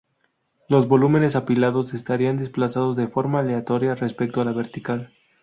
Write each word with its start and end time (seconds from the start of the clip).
Los 0.67 0.87
volúmenes 0.87 1.35
apilados 1.35 1.93
estarían 1.93 2.37
desplazados 2.39 2.95
de 2.97 3.07
forma 3.07 3.37
aleatoria 3.41 3.93
respecto 3.93 4.41
a 4.41 4.45
la 4.45 4.51
vertical. 4.51 5.11